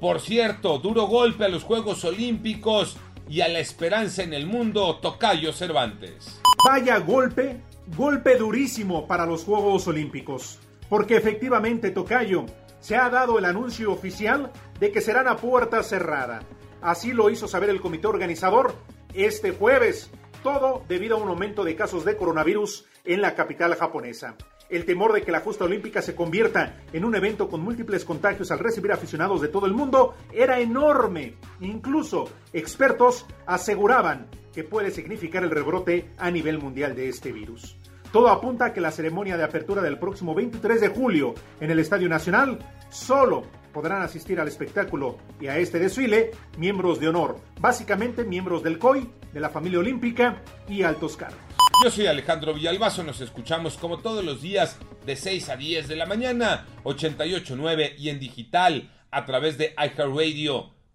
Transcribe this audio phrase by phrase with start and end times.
[0.00, 2.96] Por cierto, duro golpe a los Juegos Olímpicos
[3.28, 6.40] y a la esperanza en el mundo, Tocayo Cervantes.
[6.66, 7.60] Vaya golpe,
[7.96, 12.46] golpe durísimo para los Juegos Olímpicos, porque efectivamente, Tocayo,
[12.80, 14.50] se ha dado el anuncio oficial
[14.80, 16.42] de que serán a puerta cerrada.
[16.80, 18.74] Así lo hizo saber el comité organizador
[19.14, 20.10] este jueves,
[20.42, 24.36] todo debido a un aumento de casos de coronavirus en la capital japonesa.
[24.68, 28.50] El temor de que la justa olímpica se convierta en un evento con múltiples contagios
[28.50, 31.34] al recibir aficionados de todo el mundo era enorme.
[31.62, 37.76] Incluso expertos aseguraban que puede significar el rebrote a nivel mundial de este virus.
[38.12, 41.78] Todo apunta a que la ceremonia de apertura del próximo 23 de julio en el
[41.78, 42.58] Estadio Nacional
[42.90, 48.78] solo podrán asistir al espectáculo y a este desfile miembros de honor, básicamente miembros del
[48.78, 51.40] COI, de la familia olímpica y altos cargos.
[51.82, 55.96] Yo soy Alejandro Villalbazo, nos escuchamos como todos los días de 6 a 10 de
[55.96, 60.81] la mañana, 88.9 y en digital a través de iHeartRadio.